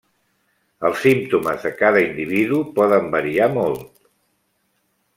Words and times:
Els 0.89 1.03
símptomes 1.07 1.61
de 1.67 1.73
cada 1.83 2.03
individu 2.07 2.65
poden 2.81 3.13
variar 3.19 3.51
molt. 3.61 3.89